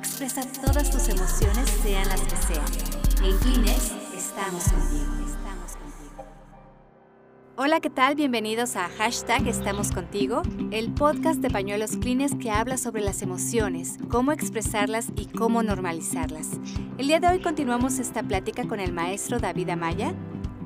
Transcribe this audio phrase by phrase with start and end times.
[0.00, 2.64] Expresa todas tus emociones, sean las que sean.
[3.22, 5.04] En Kleenex estamos contigo.
[7.56, 8.14] Hola, ¿qué tal?
[8.14, 13.98] Bienvenidos a Hashtag Estamos Contigo, el podcast de pañuelos Kleenex que habla sobre las emociones,
[14.08, 16.48] cómo expresarlas y cómo normalizarlas.
[16.96, 20.14] El día de hoy continuamos esta plática con el maestro David Amaya,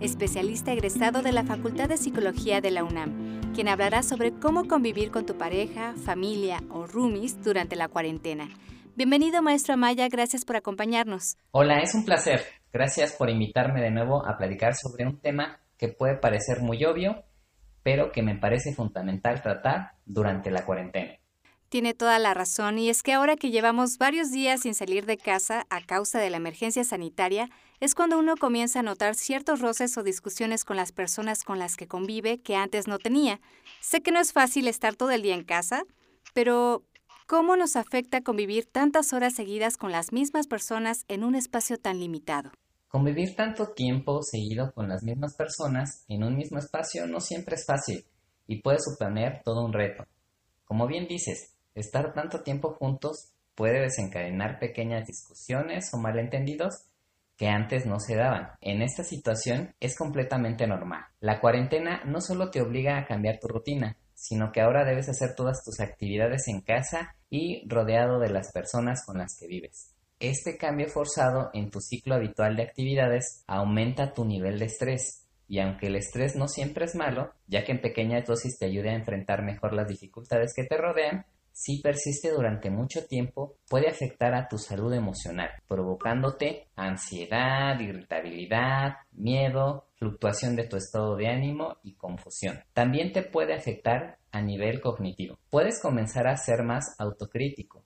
[0.00, 5.12] especialista egresado de la Facultad de Psicología de la UNAM, quien hablará sobre cómo convivir
[5.12, 8.48] con tu pareja, familia o roomies durante la cuarentena.
[8.96, 11.36] Bienvenido, maestro Amaya, gracias por acompañarnos.
[11.52, 12.42] Hola, es un placer.
[12.72, 17.24] Gracias por invitarme de nuevo a platicar sobre un tema que puede parecer muy obvio,
[17.82, 21.14] pero que me parece fundamental tratar durante la cuarentena.
[21.68, 25.16] Tiene toda la razón, y es que ahora que llevamos varios días sin salir de
[25.16, 29.96] casa a causa de la emergencia sanitaria, es cuando uno comienza a notar ciertos roces
[29.96, 33.40] o discusiones con las personas con las que convive que antes no tenía.
[33.80, 35.84] Sé que no es fácil estar todo el día en casa,
[36.34, 36.84] pero
[37.30, 42.00] ¿cómo nos afecta convivir tantas horas seguidas con las mismas personas en un espacio tan
[42.00, 42.50] limitado?
[42.88, 47.64] Convivir tanto tiempo seguido con las mismas personas en un mismo espacio no siempre es
[47.64, 48.04] fácil
[48.48, 50.02] y puede suponer todo un reto.
[50.64, 56.86] Como bien dices, estar tanto tiempo juntos puede desencadenar pequeñas discusiones o malentendidos
[57.36, 58.48] que antes no se daban.
[58.60, 61.04] En esta situación es completamente normal.
[61.20, 65.34] La cuarentena no solo te obliga a cambiar tu rutina, sino que ahora debes hacer
[65.34, 69.94] todas tus actividades en casa y rodeado de las personas con las que vives.
[70.18, 75.58] Este cambio forzado en tu ciclo habitual de actividades aumenta tu nivel de estrés, y
[75.60, 78.96] aunque el estrés no siempre es malo, ya que en pequeñas dosis te ayuda a
[78.96, 84.48] enfrentar mejor las dificultades que te rodean, si persiste durante mucho tiempo, puede afectar a
[84.48, 92.58] tu salud emocional, provocándote ansiedad, irritabilidad, miedo, fluctuación de tu estado de ánimo y confusión.
[92.72, 95.38] También te puede afectar a nivel cognitivo.
[95.50, 97.84] Puedes comenzar a ser más autocrítico,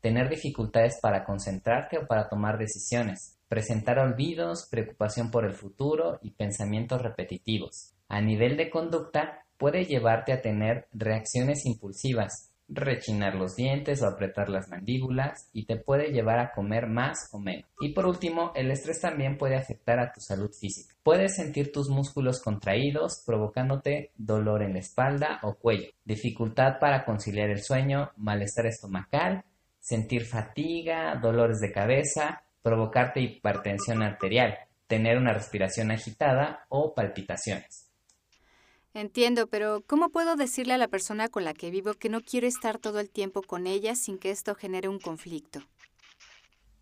[0.00, 6.30] tener dificultades para concentrarte o para tomar decisiones, presentar olvidos, preocupación por el futuro y
[6.30, 7.94] pensamientos repetitivos.
[8.08, 14.48] A nivel de conducta, puede llevarte a tener reacciones impulsivas, rechinar los dientes o apretar
[14.48, 17.68] las mandíbulas y te puede llevar a comer más o menos.
[17.80, 20.94] Y por último, el estrés también puede afectar a tu salud física.
[21.02, 27.50] Puedes sentir tus músculos contraídos provocándote dolor en la espalda o cuello, dificultad para conciliar
[27.50, 29.44] el sueño, malestar estomacal,
[29.78, 37.85] sentir fatiga, dolores de cabeza, provocarte hipertensión arterial, tener una respiración agitada o palpitaciones.
[38.96, 42.46] Entiendo, pero ¿cómo puedo decirle a la persona con la que vivo que no quiero
[42.46, 45.60] estar todo el tiempo con ella sin que esto genere un conflicto?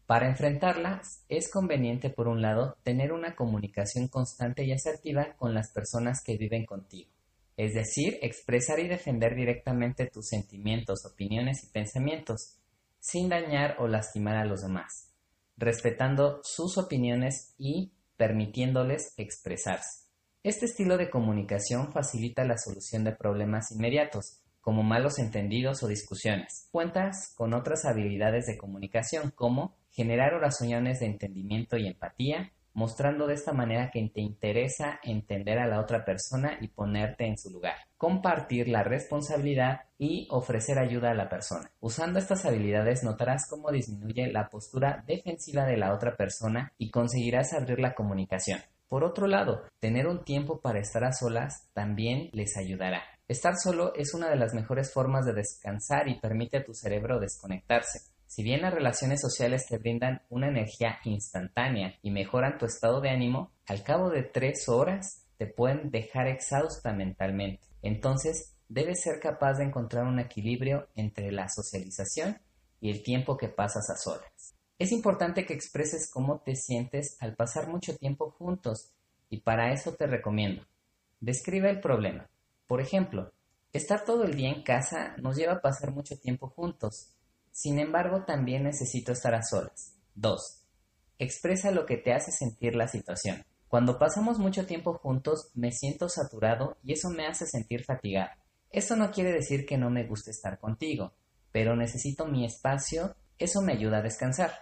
[0.06, 5.72] Para enfrentarlas, es conveniente, por un lado, tener una comunicación constante y asertiva con las
[5.72, 7.10] personas que viven contigo,
[7.56, 12.60] es decir, expresar y defender directamente tus sentimientos, opiniones y pensamientos,
[13.00, 15.10] sin dañar o lastimar a los demás,
[15.56, 20.03] respetando sus opiniones y permitiéndoles expresarse.
[20.44, 26.68] Este estilo de comunicación facilita la solución de problemas inmediatos, como malos entendidos o discusiones.
[26.70, 33.32] Cuentas con otras habilidades de comunicación como generar oraciones de entendimiento y empatía, mostrando de
[33.32, 37.76] esta manera que te interesa entender a la otra persona y ponerte en su lugar.
[37.96, 41.70] Compartir la responsabilidad y ofrecer ayuda a la persona.
[41.80, 47.54] Usando estas habilidades notarás cómo disminuye la postura defensiva de la otra persona y conseguirás
[47.54, 48.60] abrir la comunicación.
[48.94, 53.02] Por otro lado, tener un tiempo para estar a solas también les ayudará.
[53.26, 57.18] Estar solo es una de las mejores formas de descansar y permite a tu cerebro
[57.18, 58.02] desconectarse.
[58.28, 63.10] Si bien las relaciones sociales te brindan una energía instantánea y mejoran tu estado de
[63.10, 67.66] ánimo, al cabo de tres horas te pueden dejar exhausta mentalmente.
[67.82, 72.38] Entonces, debes ser capaz de encontrar un equilibrio entre la socialización
[72.80, 74.33] y el tiempo que pasas a solas.
[74.84, 78.90] Es importante que expreses cómo te sientes al pasar mucho tiempo juntos
[79.30, 80.62] y para eso te recomiendo.
[81.20, 82.28] Describe el problema.
[82.66, 83.32] Por ejemplo,
[83.72, 87.14] estar todo el día en casa nos lleva a pasar mucho tiempo juntos.
[87.50, 89.94] Sin embargo, también necesito estar a solas.
[90.16, 90.66] 2.
[91.18, 93.42] Expresa lo que te hace sentir la situación.
[93.68, 98.32] Cuando pasamos mucho tiempo juntos me siento saturado y eso me hace sentir fatigado.
[98.68, 101.14] Esto no quiere decir que no me guste estar contigo,
[101.52, 104.52] pero necesito mi espacio eso me ayuda a descansar.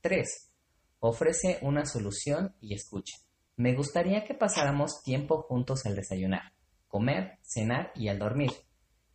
[0.00, 0.52] 3.
[1.00, 3.16] Ofrece una solución y escucha.
[3.56, 6.52] Me gustaría que pasáramos tiempo juntos al desayunar,
[6.88, 8.50] comer, cenar y al dormir.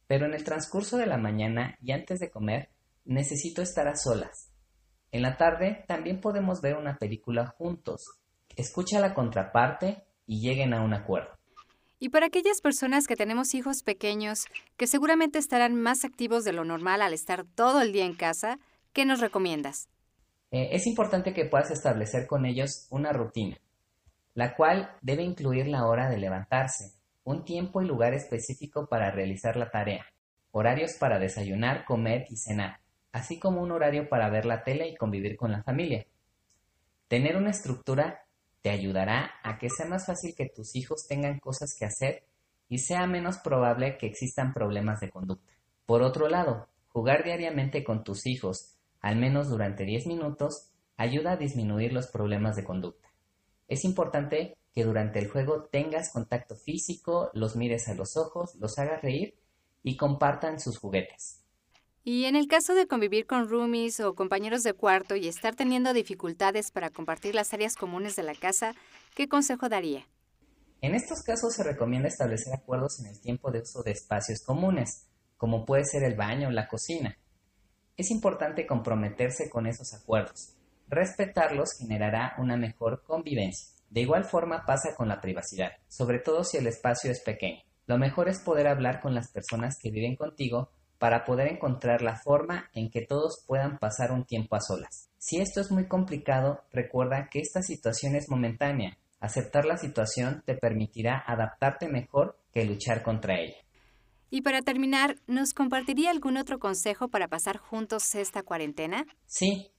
[0.07, 2.69] Pero en el transcurso de la mañana y antes de comer,
[3.05, 4.51] necesito estar a solas.
[5.11, 8.05] En la tarde también podemos ver una película juntos.
[8.55, 11.37] Escucha la contraparte y lleguen a un acuerdo.
[11.99, 14.45] Y para aquellas personas que tenemos hijos pequeños,
[14.75, 18.57] que seguramente estarán más activos de lo normal al estar todo el día en casa,
[18.93, 19.87] ¿Qué nos recomiendas?
[20.51, 23.57] Eh, es importante que puedas establecer con ellos una rutina,
[24.33, 26.91] la cual debe incluir la hora de levantarse,
[27.23, 30.05] un tiempo y lugar específico para realizar la tarea,
[30.51, 32.79] horarios para desayunar, comer y cenar,
[33.13, 36.05] así como un horario para ver la tele y convivir con la familia.
[37.07, 38.25] Tener una estructura
[38.61, 42.23] te ayudará a que sea más fácil que tus hijos tengan cosas que hacer
[42.69, 45.53] y sea menos probable que existan problemas de conducta.
[45.85, 51.37] Por otro lado, jugar diariamente con tus hijos, al menos durante 10 minutos, ayuda a
[51.37, 53.09] disminuir los problemas de conducta.
[53.67, 58.77] Es importante que durante el juego tengas contacto físico, los mires a los ojos, los
[58.79, 59.35] hagas reír
[59.83, 61.41] y compartan sus juguetes.
[62.03, 65.93] Y en el caso de convivir con roomies o compañeros de cuarto y estar teniendo
[65.93, 68.73] dificultades para compartir las áreas comunes de la casa,
[69.15, 70.07] ¿qué consejo daría?
[70.81, 75.07] En estos casos se recomienda establecer acuerdos en el tiempo de uso de espacios comunes,
[75.37, 77.17] como puede ser el baño o la cocina.
[78.01, 80.55] Es importante comprometerse con esos acuerdos.
[80.89, 83.75] Respetarlos generará una mejor convivencia.
[83.91, 87.61] De igual forma pasa con la privacidad, sobre todo si el espacio es pequeño.
[87.85, 92.15] Lo mejor es poder hablar con las personas que viven contigo para poder encontrar la
[92.15, 95.11] forma en que todos puedan pasar un tiempo a solas.
[95.19, 98.97] Si esto es muy complicado, recuerda que esta situación es momentánea.
[99.19, 103.57] Aceptar la situación te permitirá adaptarte mejor que luchar contra ella.
[104.31, 109.05] Y para terminar, ¿nos compartiría algún otro consejo para pasar juntos esta cuarentena?
[109.27, 109.71] Sí,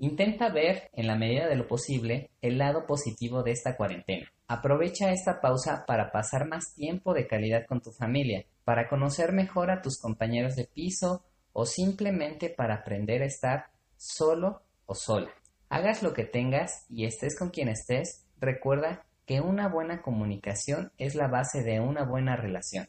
[0.00, 4.30] Intenta ver, en la medida de lo posible, el lado positivo de esta cuarentena.
[4.46, 9.72] Aprovecha esta pausa para pasar más tiempo de calidad con tu familia, para conocer mejor
[9.72, 15.30] a tus compañeros de piso o simplemente para aprender a estar solo o sola.
[15.68, 21.16] Hagas lo que tengas y estés con quien estés, recuerda que una buena comunicación es
[21.16, 22.88] la base de una buena relación.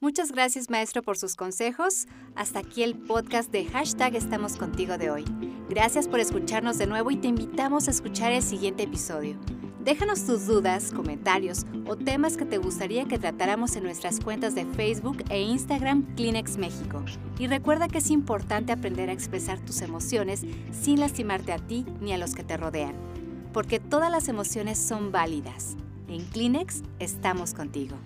[0.00, 2.06] Muchas gracias maestro por sus consejos.
[2.36, 5.24] Hasta aquí el podcast de hashtag Estamos contigo de hoy.
[5.68, 9.36] Gracias por escucharnos de nuevo y te invitamos a escuchar el siguiente episodio.
[9.80, 14.66] Déjanos tus dudas, comentarios o temas que te gustaría que tratáramos en nuestras cuentas de
[14.66, 17.04] Facebook e Instagram Kleenex México.
[17.40, 22.12] Y recuerda que es importante aprender a expresar tus emociones sin lastimarte a ti ni
[22.12, 22.94] a los que te rodean,
[23.52, 25.76] porque todas las emociones son válidas.
[26.06, 27.96] En Kleenex estamos contigo.